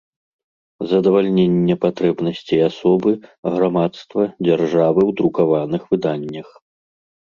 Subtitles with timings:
[0.91, 3.11] Задавальненне патрэбнасцей асобы,
[3.57, 6.47] грамадства, дзяржавы ў друкаваных выданнях.